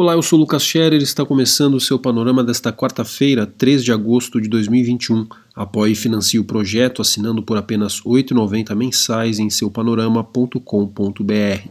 Olá, 0.00 0.12
eu 0.12 0.22
sou 0.22 0.38
Lucas 0.38 0.62
Scherer 0.62 1.00
e 1.00 1.02
está 1.02 1.26
começando 1.26 1.74
o 1.74 1.80
seu 1.80 1.98
panorama 1.98 2.44
desta 2.44 2.72
quarta-feira, 2.72 3.44
3 3.44 3.82
de 3.82 3.90
agosto 3.90 4.40
de 4.40 4.48
2021. 4.48 5.26
Apoie 5.56 5.90
e 5.90 5.96
financie 5.96 6.38
o 6.38 6.44
projeto 6.44 7.02
assinando 7.02 7.42
por 7.42 7.56
apenas 7.56 7.98
R$ 7.98 8.12
8,90 8.12 8.76
mensais 8.76 9.40
em 9.40 9.50
seupanorama.com.br. 9.50 11.68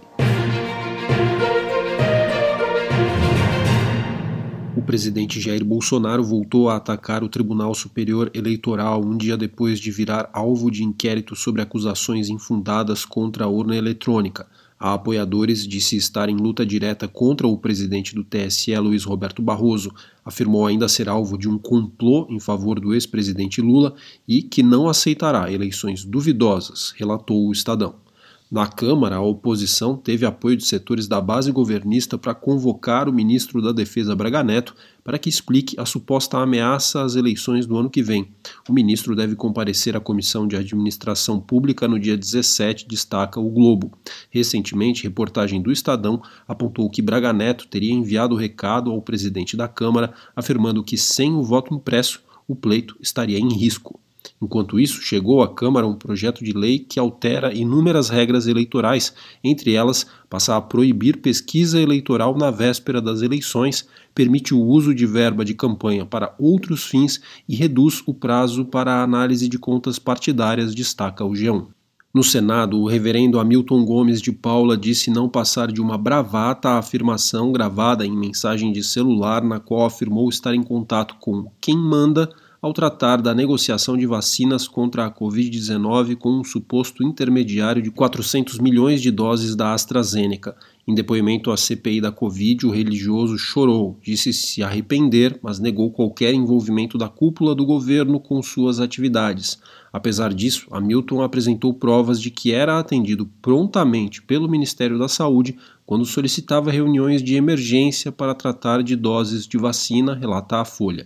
O 4.75 4.81
presidente 4.81 5.39
Jair 5.39 5.63
Bolsonaro 5.63 6.21
voltou 6.21 6.69
a 6.69 6.75
atacar 6.75 7.23
o 7.23 7.29
Tribunal 7.29 7.73
Superior 7.73 8.29
Eleitoral 8.33 9.05
um 9.05 9.15
dia 9.15 9.37
depois 9.37 9.79
de 9.79 9.89
virar 9.89 10.29
alvo 10.33 10.69
de 10.69 10.83
inquérito 10.83 11.33
sobre 11.33 11.61
acusações 11.61 12.27
infundadas 12.27 13.05
contra 13.05 13.45
a 13.45 13.47
urna 13.47 13.77
eletrônica. 13.77 14.45
A 14.79 14.93
apoiadores 14.93 15.67
disse 15.67 15.95
estar 15.95 16.29
em 16.29 16.35
luta 16.35 16.63
direta 16.63 17.07
contra 17.07 17.47
o 17.47 17.57
presidente 17.57 18.13
do 18.13 18.23
TSE, 18.23 18.77
Luiz 18.77 19.03
Roberto 19.03 19.41
Barroso. 19.41 19.91
Afirmou 20.23 20.67
ainda 20.67 20.87
ser 20.87 21.09
alvo 21.09 21.35
de 21.35 21.49
um 21.49 21.57
complô 21.57 22.27
em 22.29 22.39
favor 22.39 22.79
do 22.79 22.93
ex-presidente 22.93 23.59
Lula 23.59 23.95
e 24.27 24.43
que 24.43 24.61
não 24.61 24.87
aceitará 24.87 25.51
eleições 25.51 26.05
duvidosas, 26.05 26.93
relatou 26.95 27.47
o 27.47 27.51
Estadão. 27.51 28.06
Na 28.49 28.65
Câmara, 28.65 29.17
a 29.17 29.21
oposição 29.21 29.97
teve 29.97 30.25
apoio 30.25 30.55
de 30.55 30.65
setores 30.65 31.05
da 31.05 31.19
base 31.19 31.51
governista 31.51 32.17
para 32.17 32.33
convocar 32.33 33.09
o 33.09 33.13
ministro 33.13 33.61
da 33.61 33.73
Defesa 33.73 34.15
Braga 34.15 34.41
Neto 34.41 34.73
para 35.03 35.19
que 35.19 35.27
explique 35.27 35.77
a 35.77 35.85
suposta 35.85 36.37
ameaça 36.37 37.03
às 37.03 37.15
eleições 37.15 37.65
do 37.65 37.77
ano 37.77 37.89
que 37.89 38.01
vem. 38.01 38.29
O 38.69 38.71
ministro 38.71 39.17
deve 39.17 39.35
comparecer 39.35 39.97
à 39.97 39.99
Comissão 39.99 40.47
de 40.47 40.55
Administração 40.55 41.41
Pública 41.41 41.89
no 41.89 41.99
dia 41.99 42.15
17, 42.15 42.87
destaca 42.87 43.37
o 43.37 43.49
Globo. 43.49 43.91
Recentemente, 44.29 45.03
reportagem 45.03 45.61
do 45.61 45.69
Estadão 45.69 46.21
apontou 46.47 46.89
que 46.89 47.01
Braga 47.01 47.33
Neto 47.33 47.67
teria 47.67 47.93
enviado 47.93 48.33
recado 48.33 48.91
ao 48.91 49.01
presidente 49.01 49.57
da 49.57 49.67
Câmara 49.67 50.13
afirmando 50.33 50.85
que 50.85 50.97
sem 50.97 51.33
o 51.33 51.43
voto 51.43 51.73
impresso 51.73 52.23
o 52.47 52.55
pleito 52.55 52.95
estaria 53.01 53.37
em 53.37 53.53
risco. 53.53 53.99
Enquanto 54.39 54.79
isso, 54.79 55.01
chegou 55.01 55.41
à 55.41 55.51
Câmara 55.51 55.87
um 55.87 55.95
projeto 55.95 56.43
de 56.43 56.53
lei 56.53 56.77
que 56.77 56.99
altera 56.99 57.53
inúmeras 57.53 58.09
regras 58.09 58.45
eleitorais, 58.45 59.13
entre 59.43 59.73
elas, 59.73 60.05
passa 60.29 60.55
a 60.55 60.61
proibir 60.61 61.17
pesquisa 61.17 61.81
eleitoral 61.81 62.37
na 62.37 62.51
véspera 62.51 63.01
das 63.01 63.23
eleições, 63.23 63.87
permite 64.13 64.53
o 64.53 64.61
uso 64.61 64.93
de 64.93 65.07
verba 65.07 65.43
de 65.43 65.55
campanha 65.55 66.05
para 66.05 66.35
outros 66.37 66.83
fins 66.83 67.19
e 67.49 67.55
reduz 67.55 68.03
o 68.05 68.13
prazo 68.13 68.63
para 68.63 68.93
a 68.93 69.03
análise 69.03 69.49
de 69.49 69.57
contas 69.57 69.97
partidárias, 69.97 70.75
destaca 70.75 71.25
o 71.25 71.31
G1. 71.31 71.67
No 72.13 72.23
Senado, 72.23 72.79
o 72.79 72.87
reverendo 72.87 73.39
Hamilton 73.39 73.85
Gomes 73.85 74.21
de 74.21 74.31
Paula 74.31 74.77
disse 74.77 75.11
não 75.11 75.27
passar 75.27 75.71
de 75.71 75.81
uma 75.81 75.97
bravata 75.97 76.69
a 76.69 76.77
afirmação 76.77 77.51
gravada 77.51 78.05
em 78.05 78.15
mensagem 78.15 78.71
de 78.71 78.83
celular 78.83 79.43
na 79.43 79.59
qual 79.59 79.85
afirmou 79.85 80.29
estar 80.29 80.55
em 80.55 80.63
contato 80.63 81.15
com 81.19 81.51
quem 81.59 81.77
manda 81.77 82.29
ao 82.61 82.73
tratar 82.73 83.21
da 83.21 83.35
negociação 83.35 83.95
de 83.95 84.05
vacinas 84.05 84.67
contra 84.67 85.05
a 85.05 85.11
Covid-19 85.11 86.15
com 86.15 86.39
um 86.39 86.43
suposto 86.43 87.03
intermediário 87.03 87.81
de 87.81 87.91
400 87.91 88.59
milhões 88.59 89.01
de 89.01 89.11
doses 89.11 89.55
da 89.55 89.73
AstraZeneca. 89.73 90.55
Em 90.87 90.95
depoimento 90.95 91.51
à 91.51 91.57
CPI 91.57 91.99
da 91.99 92.11
Covid, 92.11 92.65
o 92.65 92.71
religioso 92.71 93.37
chorou, 93.37 93.99
disse 94.01 94.31
se 94.31 94.63
arrepender, 94.63 95.37
mas 95.43 95.59
negou 95.59 95.91
qualquer 95.91 96.33
envolvimento 96.33 96.97
da 96.97 97.09
cúpula 97.09 97.53
do 97.53 97.65
governo 97.65 98.19
com 98.19 98.41
suas 98.41 98.79
atividades. 98.79 99.59
Apesar 99.91 100.33
disso, 100.33 100.67
Hamilton 100.71 101.21
apresentou 101.21 101.73
provas 101.73 102.21
de 102.21 102.31
que 102.31 102.53
era 102.53 102.79
atendido 102.79 103.29
prontamente 103.41 104.21
pelo 104.21 104.49
Ministério 104.49 104.97
da 104.97 105.07
Saúde 105.07 105.57
quando 105.85 106.05
solicitava 106.05 106.71
reuniões 106.71 107.21
de 107.21 107.35
emergência 107.35 108.11
para 108.11 108.33
tratar 108.33 108.81
de 108.81 108.95
doses 108.95 109.45
de 109.45 109.57
vacina, 109.57 110.15
relata 110.15 110.57
a 110.57 110.65
Folha. 110.65 111.05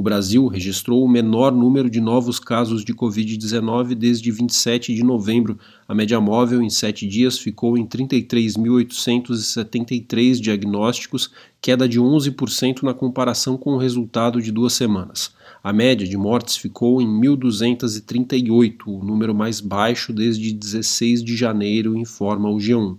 O 0.00 0.02
Brasil 0.02 0.46
registrou 0.46 1.04
o 1.04 1.08
menor 1.08 1.52
número 1.52 1.90
de 1.90 2.00
novos 2.00 2.40
casos 2.40 2.82
de 2.82 2.94
Covid-19 2.94 3.94
desde 3.94 4.30
27 4.30 4.94
de 4.94 5.04
novembro. 5.04 5.58
A 5.86 5.94
média 5.94 6.18
móvel 6.18 6.62
em 6.62 6.70
sete 6.70 7.06
dias 7.06 7.38
ficou 7.38 7.76
em 7.76 7.86
33.873 7.86 10.40
diagnósticos, 10.40 11.30
queda 11.60 11.86
de 11.86 12.00
11% 12.00 12.82
na 12.82 12.94
comparação 12.94 13.58
com 13.58 13.74
o 13.74 13.76
resultado 13.76 14.40
de 14.40 14.50
duas 14.50 14.72
semanas. 14.72 15.34
A 15.62 15.70
média 15.70 16.08
de 16.08 16.16
mortes 16.16 16.56
ficou 16.56 17.02
em 17.02 17.06
1.238, 17.06 18.76
o 18.86 19.04
número 19.04 19.34
mais 19.34 19.60
baixo 19.60 20.14
desde 20.14 20.50
16 20.50 21.22
de 21.22 21.36
janeiro, 21.36 21.94
informa 21.94 22.48
o 22.48 22.56
G1. 22.56 22.96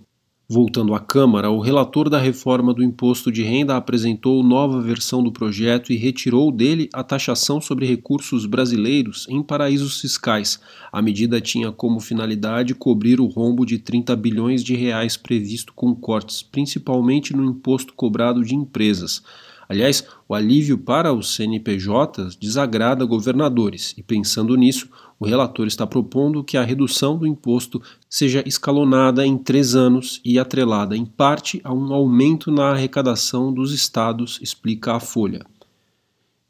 Voltando 0.52 0.94
à 0.94 1.00
Câmara, 1.00 1.50
o 1.50 1.60
relator 1.60 2.10
da 2.10 2.18
reforma 2.18 2.74
do 2.74 2.84
imposto 2.84 3.32
de 3.32 3.42
renda 3.42 3.74
apresentou 3.74 4.42
nova 4.44 4.82
versão 4.82 5.22
do 5.22 5.32
projeto 5.32 5.90
e 5.90 5.96
retirou 5.96 6.52
dele 6.52 6.90
a 6.92 7.02
taxação 7.02 7.58
sobre 7.58 7.86
recursos 7.86 8.44
brasileiros 8.44 9.26
em 9.30 9.42
paraísos 9.42 9.98
fiscais. 9.98 10.60
A 10.92 11.00
medida 11.00 11.40
tinha 11.40 11.72
como 11.72 12.00
finalidade 12.00 12.74
cobrir 12.74 13.18
o 13.18 13.24
rombo 13.24 13.64
de 13.64 13.78
30 13.78 14.14
bilhões 14.14 14.62
de 14.62 14.74
reais 14.74 15.16
previsto 15.16 15.72
com 15.72 15.94
cortes, 15.94 16.42
principalmente 16.42 17.34
no 17.34 17.42
imposto 17.46 17.94
cobrado 17.94 18.44
de 18.44 18.54
empresas. 18.54 19.22
Aliás, 19.68 20.06
o 20.28 20.34
alívio 20.34 20.78
para 20.78 21.12
os 21.12 21.34
CNPJs 21.34 22.36
desagrada 22.36 23.04
governadores, 23.04 23.94
e 23.96 24.02
pensando 24.02 24.56
nisso, 24.56 24.88
o 25.18 25.24
relator 25.24 25.66
está 25.66 25.86
propondo 25.86 26.42
que 26.42 26.56
a 26.56 26.64
redução 26.64 27.16
do 27.16 27.26
imposto 27.26 27.80
seja 28.08 28.42
escalonada 28.46 29.24
em 29.24 29.38
três 29.38 29.74
anos 29.74 30.20
e 30.24 30.38
atrelada, 30.38 30.96
em 30.96 31.04
parte, 31.04 31.60
a 31.62 31.72
um 31.72 31.92
aumento 31.92 32.50
na 32.50 32.72
arrecadação 32.72 33.52
dos 33.52 33.72
estados, 33.72 34.38
explica 34.42 34.94
a 34.94 35.00
Folha. 35.00 35.46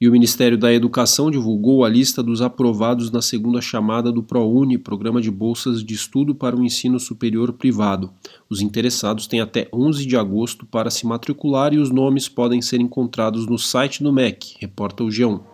E 0.03 0.09
o 0.09 0.11
Ministério 0.11 0.59
da 0.59 0.75
Educação 0.75 1.31
divulgou 1.31 1.85
a 1.85 1.89
lista 1.89 2.25
dos 2.25 2.43
aprovados 2.43 3.09
na 3.09 3.23
segunda 3.23 3.61
chamada 3.61 4.11
do 4.11 4.21
ProUni, 4.21 4.77
Programa 4.77 5.23
de 5.23 5.31
Bolsas 5.31 5.85
de 5.85 5.95
Estudo 5.95 6.35
para 6.35 6.57
o 6.57 6.65
Ensino 6.65 6.99
Superior 6.99 7.53
Privado. 7.53 8.11
Os 8.51 8.61
interessados 8.61 9.29
têm 9.29 9.41
até 9.41 9.69
11 9.73 10.05
de 10.05 10.17
agosto 10.17 10.67
para 10.67 10.91
se 10.91 11.07
matricular 11.07 11.73
e 11.73 11.79
os 11.79 11.93
nomes 11.93 12.29
podem 12.29 12.61
ser 12.61 12.81
encontrados 12.81 13.47
no 13.47 13.57
site 13.57 14.03
do 14.03 14.13
MEC, 14.13 14.57
reporta 14.59 15.05
o 15.05 15.07
G1. 15.07 15.52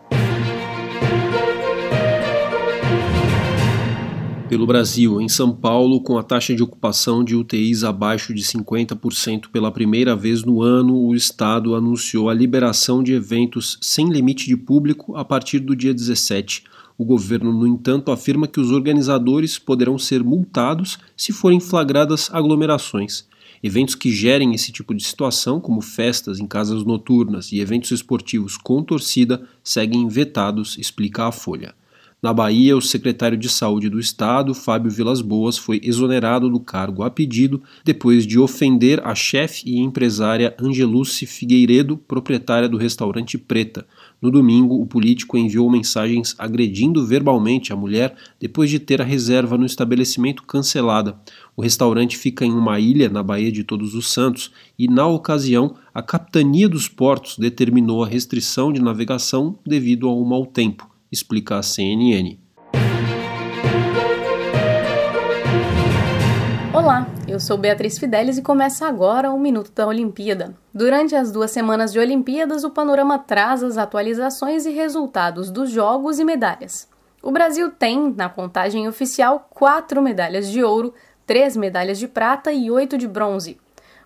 Pelo 4.49 4.67
Brasil. 4.67 5.21
Em 5.21 5.29
São 5.29 5.53
Paulo, 5.55 6.01
com 6.01 6.17
a 6.17 6.23
taxa 6.23 6.55
de 6.55 6.63
ocupação 6.63 7.23
de 7.23 7.37
UTIs 7.37 7.85
abaixo 7.85 8.33
de 8.33 8.43
50% 8.43 9.49
pela 9.53 9.71
primeira 9.71 10.17
vez 10.17 10.43
no 10.43 10.63
ano, 10.63 10.97
o 10.97 11.15
Estado 11.15 11.75
anunciou 11.75 12.31
a 12.31 12.35
liberação 12.35 13.03
de 13.03 13.13
eventos 13.13 13.79
sem 13.83 14.09
limite 14.09 14.47
de 14.47 14.57
público 14.57 15.15
a 15.15 15.25
partir 15.25 15.59
do 15.59 15.77
dia 15.77 15.93
17. 15.93 16.65
O 16.97 17.05
governo, 17.05 17.53
no 17.53 17.67
entanto, 17.67 18.11
afirma 18.11 18.49
que 18.49 18.59
os 18.59 18.71
organizadores 18.71 19.59
poderão 19.59 19.99
ser 19.99 20.25
multados 20.25 20.99
se 21.15 21.31
forem 21.31 21.61
flagradas 21.61 22.31
aglomerações. 22.33 23.27
Eventos 23.63 23.95
que 23.95 24.11
gerem 24.11 24.55
esse 24.55 24.73
tipo 24.73 24.95
de 24.95 25.05
situação, 25.05 25.61
como 25.61 25.83
festas 25.83 26.41
em 26.41 26.47
casas 26.47 26.85
noturnas 26.85 27.53
e 27.53 27.61
eventos 27.61 27.91
esportivos 27.91 28.57
com 28.57 28.83
torcida, 28.83 29.43
seguem 29.63 30.09
vetados, 30.09 30.79
explica 30.79 31.27
a 31.27 31.33
Folha. 31.33 31.75
Na 32.21 32.33
Bahia, 32.33 32.77
o 32.77 32.83
secretário 32.83 33.39
de 33.39 33.49
Saúde 33.49 33.89
do 33.89 34.01
Estado, 34.01 34.53
Fábio 34.53 34.91
Vilas 34.91 35.21
Boas, 35.21 35.57
foi 35.57 35.81
exonerado 35.85 36.51
do 36.51 36.59
cargo 36.59 37.05
a 37.05 37.11
pedido 37.11 37.63
depois 37.85 38.27
de 38.27 38.41
ofender 38.41 39.01
a 39.07 39.15
chefe 39.15 39.63
e 39.71 39.79
empresária 39.79 40.53
Angeluce 40.61 41.25
Figueiredo, 41.27 41.97
proprietária 41.97 42.69
do 42.69 42.77
restaurante 42.77 43.39
Preta. 43.39 43.87
No 44.21 44.33
domingo, 44.33 44.83
o 44.83 44.85
político 44.85 45.39
enviou 45.39 45.71
mensagens 45.71 46.35
agredindo 46.37 47.07
verbalmente 47.07 47.73
a 47.73 47.77
mulher 47.77 48.17
depois 48.41 48.69
de 48.69 48.81
ter 48.81 49.01
a 49.01 49.05
reserva 49.05 49.57
no 49.57 49.65
estabelecimento 49.65 50.43
cancelada. 50.43 51.17
O 51.57 51.63
restaurante 51.63 52.19
fica 52.19 52.45
em 52.45 52.51
uma 52.51 52.81
ilha 52.81 53.09
na 53.09 53.23
Baía 53.23 53.53
de 53.53 53.63
Todos 53.63 53.95
os 53.95 54.13
Santos 54.13 54.51
e, 54.77 54.89
na 54.89 55.07
ocasião, 55.07 55.77
a 55.95 56.03
Capitania 56.03 56.69
dos 56.69 56.89
Portos 56.89 57.39
determinou 57.39 58.03
a 58.03 58.09
restrição 58.09 58.73
de 58.73 58.83
navegação 58.83 59.57
devido 59.65 60.09
ao 60.09 60.25
mau 60.25 60.45
tempo 60.45 60.98
explica 61.11 61.57
a 61.57 61.63
CNN. 61.63 62.39
Olá, 66.73 67.07
eu 67.27 67.41
sou 67.41 67.59
Beatriz 67.59 67.99
Fidelis 67.99 68.39
e 68.39 68.43
começa 68.43 68.87
agora 68.87 69.33
o 69.33 69.39
Minuto 69.39 69.73
da 69.73 69.87
Olimpíada. 69.87 70.55
Durante 70.73 71.15
as 71.15 71.33
duas 71.33 71.51
semanas 71.51 71.93
de 71.93 71.99
Olimpíadas, 71.99 72.63
o 72.63 72.71
panorama 72.71 73.19
traz 73.19 73.63
as 73.63 73.77
atualizações 73.77 74.65
e 74.65 74.71
resultados 74.71 75.51
dos 75.51 75.71
jogos 75.71 76.19
e 76.19 76.25
medalhas. 76.25 76.89
O 77.23 77.33
Brasil 77.33 77.71
tem, 77.71 78.15
na 78.17 78.29
contagem 78.29 78.87
oficial, 78.87 79.49
quatro 79.51 80.01
medalhas 80.01 80.49
de 80.49 80.63
ouro, 80.63 80.95
três 81.27 81.57
medalhas 81.57 81.99
de 81.99 82.07
prata 82.07 82.53
e 82.53 82.71
oito 82.71 82.97
de 82.97 83.09
bronze. 83.09 83.59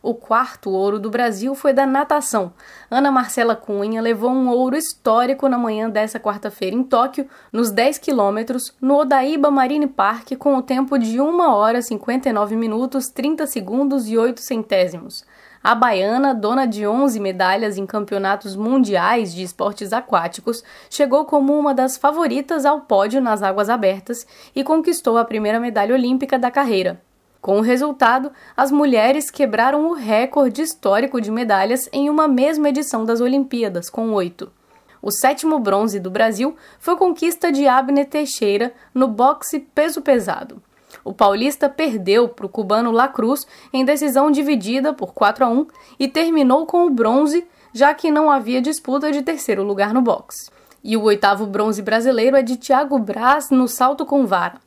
O 0.03 0.15
quarto 0.15 0.69
ouro 0.69 0.99
do 0.99 1.09
Brasil 1.09 1.55
foi 1.55 1.73
da 1.73 1.87
natação. 1.87 2.53
Ana 2.91 3.09
Marcela 3.13 3.55
Cunha 3.55 4.03
levou 4.03 4.31
um 4.31 4.49
ouro 4.49 4.77
histórico 4.77 5.49
na 5.49 5.57
manhã 5.57 5.89
dessa 5.89 6.19
quarta-feira 6.19 6.75
em 6.75 6.83
Tóquio, 6.83 7.29
nos 7.53 7.71
10 7.71 7.99
quilômetros, 7.99 8.75
no 8.81 8.97
Odaiba 8.97 9.49
Marine 9.49 9.87
Park, 9.87 10.33
com 10.37 10.57
o 10.57 10.63
tempo 10.63 10.99
de 10.99 11.21
1 11.21 11.41
hora 11.49 11.81
59 11.81 12.57
minutos, 12.57 13.09
30 13.11 13.47
segundos 13.47 14.09
e 14.09 14.19
8 14.19 14.41
centésimos. 14.41 15.25
A 15.63 15.77
baiana, 15.77 16.35
dona 16.35 16.67
de 16.67 16.85
11 16.85 17.21
medalhas 17.21 17.79
em 17.79 17.87
campeonatos 17.87 18.57
mundiais 18.57 19.33
de 19.33 19.45
esportes 19.45 19.93
aquáticos, 19.93 20.65
chegou 20.91 21.25
como 21.25 21.57
uma 21.57 21.73
das 21.73 21.97
favoritas 21.97 22.67
ao 22.67 22.81
pódio 22.81 23.21
nas 23.21 23.41
águas 23.41 23.71
abertas 23.71 24.27
e 24.53 24.65
conquistou 24.65 25.17
a 25.17 25.25
primeira 25.25 25.61
medalha 25.61 25.95
olímpica 25.95 26.37
da 26.37 26.51
carreira. 26.51 27.01
Com 27.43 27.59
o 27.59 27.61
resultado, 27.61 28.31
as 28.57 28.71
mulheres 28.71 29.29
quebraram 29.29 29.89
o 29.89 29.95
recorde 29.95 30.63
histórico 30.63 31.21
de 31.21 31.29
medalhas 31.29 31.89
em 31.93 32.09
uma 32.09 32.29
mesma 32.29 32.69
edição 32.69 33.05
das 33.05 33.21
Olimpíadas, 33.21 33.91
com 33.91 34.13
oito. 34.13 34.53
O 35.03 35.11
sétimo 35.11 35.59
bronze 35.59 35.99
do 35.99 36.09
Brasil 36.09 36.55
foi 36.79 36.95
conquista 36.95 37.51
de 37.51 37.67
Abner 37.67 38.09
Teixeira 38.09 38.73
no 38.95 39.09
boxe 39.09 39.59
peso 39.59 40.01
pesado. 40.01 40.63
O 41.05 41.13
paulista 41.13 41.69
perdeu 41.69 42.29
para 42.29 42.47
o 42.47 42.49
cubano 42.49 42.93
La 42.93 43.09
Cruz 43.09 43.45
em 43.73 43.85
decisão 43.85 44.31
dividida 44.31 44.95
por 44.95 45.13
4 45.13 45.45
a 45.45 45.49
1 45.49 45.67
e 45.99 46.07
terminou 46.07 46.65
com 46.65 46.87
o 46.87 46.91
bronze, 46.91 47.45
já 47.75 47.93
que 47.93 48.09
não 48.09 48.31
havia 48.31 48.63
disputa 48.63 49.11
de 49.11 49.21
terceiro 49.21 49.65
lugar 49.65 49.93
no 49.93 50.01
boxe. 50.01 50.49
E 50.85 50.97
o 50.97 51.03
oitavo 51.03 51.45
bronze 51.45 51.83
brasileiro 51.83 52.37
é 52.37 52.43
de 52.43 52.57
Thiago 52.57 53.01
Braz 53.01 53.51
no 53.51 53.67
salto 53.67 54.07
com 54.07 54.27
vara. 54.27 54.61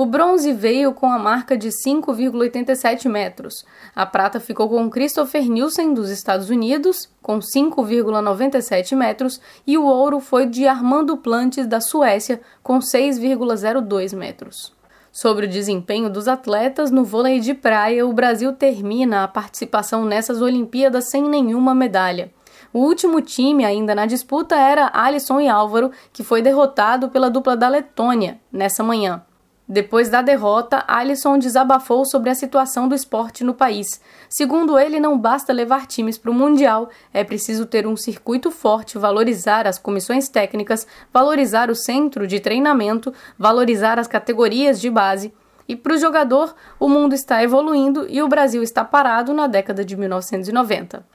O 0.00 0.06
bronze 0.06 0.54
veio 0.54 0.94
com 0.94 1.12
a 1.12 1.18
marca 1.18 1.58
de 1.58 1.68
5,87 1.68 3.06
metros. 3.06 3.66
A 3.94 4.06
prata 4.06 4.40
ficou 4.40 4.66
com 4.66 4.88
Christopher 4.88 5.46
Nielsen 5.46 5.92
dos 5.92 6.08
Estados 6.08 6.48
Unidos, 6.48 7.06
com 7.20 7.38
5,97 7.38 8.96
metros, 8.96 9.38
e 9.66 9.76
o 9.76 9.84
ouro 9.84 10.18
foi 10.18 10.46
de 10.46 10.66
Armando 10.66 11.18
Plantes 11.18 11.66
da 11.66 11.82
Suécia, 11.82 12.40
com 12.62 12.78
6,02 12.78 14.16
metros. 14.16 14.72
Sobre 15.12 15.44
o 15.44 15.50
desempenho 15.50 16.08
dos 16.08 16.28
atletas 16.28 16.90
no 16.90 17.04
vôlei 17.04 17.38
de 17.38 17.52
praia, 17.52 18.06
o 18.06 18.12
Brasil 18.14 18.54
termina 18.54 19.22
a 19.22 19.28
participação 19.28 20.06
nessas 20.06 20.40
Olimpíadas 20.40 21.10
sem 21.10 21.28
nenhuma 21.28 21.74
medalha. 21.74 22.32
O 22.72 22.78
último 22.78 23.20
time 23.20 23.66
ainda 23.66 23.94
na 23.94 24.06
disputa 24.06 24.56
era 24.56 24.90
Alisson 24.94 25.40
e 25.40 25.48
Álvaro, 25.48 25.90
que 26.10 26.24
foi 26.24 26.40
derrotado 26.40 27.10
pela 27.10 27.28
dupla 27.28 27.54
da 27.54 27.68
Letônia 27.68 28.40
nessa 28.50 28.82
manhã. 28.82 29.22
Depois 29.72 30.08
da 30.08 30.20
derrota, 30.20 30.82
Alisson 30.88 31.38
desabafou 31.38 32.04
sobre 32.04 32.28
a 32.28 32.34
situação 32.34 32.88
do 32.88 32.94
esporte 32.96 33.44
no 33.44 33.54
país. 33.54 34.00
Segundo 34.28 34.76
ele, 34.76 34.98
não 34.98 35.16
basta 35.16 35.52
levar 35.52 35.86
times 35.86 36.18
para 36.18 36.32
o 36.32 36.34
Mundial, 36.34 36.90
é 37.14 37.22
preciso 37.22 37.64
ter 37.64 37.86
um 37.86 37.96
circuito 37.96 38.50
forte, 38.50 38.98
valorizar 38.98 39.68
as 39.68 39.78
comissões 39.78 40.28
técnicas, 40.28 40.88
valorizar 41.12 41.70
o 41.70 41.76
centro 41.76 42.26
de 42.26 42.40
treinamento, 42.40 43.14
valorizar 43.38 43.96
as 43.96 44.08
categorias 44.08 44.80
de 44.80 44.90
base. 44.90 45.32
E 45.68 45.76
para 45.76 45.94
o 45.94 45.98
jogador, 45.98 46.52
o 46.80 46.88
mundo 46.88 47.14
está 47.14 47.40
evoluindo 47.40 48.08
e 48.10 48.20
o 48.20 48.28
Brasil 48.28 48.64
está 48.64 48.84
parado 48.84 49.32
na 49.32 49.46
década 49.46 49.84
de 49.84 49.96
1990. 49.96 51.06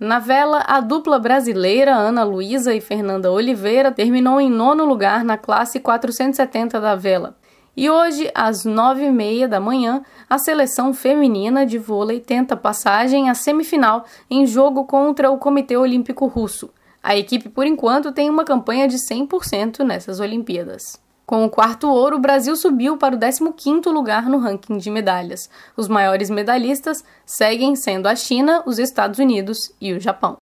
Na 0.00 0.18
vela, 0.18 0.64
a 0.66 0.80
dupla 0.80 1.18
brasileira 1.18 1.94
Ana 1.94 2.24
Luísa 2.24 2.72
e 2.72 2.80
Fernanda 2.80 3.30
Oliveira 3.30 3.92
terminou 3.92 4.40
em 4.40 4.48
nono 4.48 4.86
lugar 4.86 5.22
na 5.22 5.36
classe 5.36 5.78
470 5.78 6.80
da 6.80 6.94
vela. 6.94 7.36
E 7.80 7.88
hoje, 7.88 8.28
às 8.34 8.64
nove 8.64 9.04
e 9.04 9.10
meia 9.12 9.46
da 9.46 9.60
manhã, 9.60 10.02
a 10.28 10.36
seleção 10.36 10.92
feminina 10.92 11.64
de 11.64 11.78
vôlei 11.78 12.18
tenta 12.18 12.56
passagem 12.56 13.30
à 13.30 13.34
semifinal 13.34 14.04
em 14.28 14.44
jogo 14.44 14.84
contra 14.84 15.30
o 15.30 15.38
Comitê 15.38 15.76
Olímpico 15.76 16.26
Russo. 16.26 16.70
A 17.00 17.16
equipe, 17.16 17.48
por 17.48 17.64
enquanto, 17.68 18.10
tem 18.10 18.28
uma 18.28 18.44
campanha 18.44 18.88
de 18.88 18.96
100% 18.96 19.84
nessas 19.84 20.18
Olimpíadas. 20.18 21.00
Com 21.24 21.44
o 21.44 21.48
quarto 21.48 21.88
ouro, 21.88 22.16
o 22.16 22.20
Brasil 22.20 22.56
subiu 22.56 22.96
para 22.96 23.14
o 23.14 23.18
15º 23.18 23.92
lugar 23.92 24.28
no 24.28 24.38
ranking 24.38 24.76
de 24.76 24.90
medalhas. 24.90 25.48
Os 25.76 25.86
maiores 25.86 26.30
medalhistas 26.30 27.04
seguem 27.24 27.76
sendo 27.76 28.08
a 28.08 28.16
China, 28.16 28.60
os 28.66 28.80
Estados 28.80 29.20
Unidos 29.20 29.72
e 29.80 29.92
o 29.92 30.00
Japão. 30.00 30.36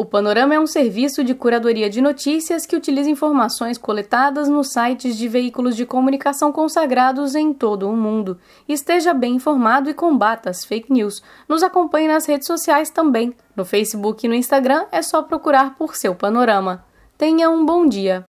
O 0.00 0.04
Panorama 0.06 0.54
é 0.54 0.58
um 0.58 0.66
serviço 0.66 1.22
de 1.22 1.34
curadoria 1.34 1.90
de 1.90 2.00
notícias 2.00 2.64
que 2.64 2.74
utiliza 2.74 3.10
informações 3.10 3.76
coletadas 3.76 4.48
nos 4.48 4.72
sites 4.72 5.14
de 5.14 5.28
veículos 5.28 5.76
de 5.76 5.84
comunicação 5.84 6.50
consagrados 6.50 7.34
em 7.34 7.52
todo 7.52 7.86
o 7.86 7.94
mundo. 7.94 8.38
Esteja 8.66 9.12
bem 9.12 9.34
informado 9.34 9.90
e 9.90 9.94
combata 9.94 10.48
as 10.48 10.64
fake 10.64 10.90
news. 10.90 11.22
Nos 11.46 11.62
acompanhe 11.62 12.08
nas 12.08 12.24
redes 12.24 12.46
sociais 12.46 12.88
também. 12.88 13.34
No 13.54 13.62
Facebook 13.62 14.24
e 14.24 14.28
no 14.30 14.34
Instagram 14.34 14.86
é 14.90 15.02
só 15.02 15.22
procurar 15.22 15.76
por 15.76 15.94
seu 15.94 16.14
Panorama. 16.14 16.82
Tenha 17.18 17.50
um 17.50 17.66
bom 17.66 17.86
dia. 17.86 18.24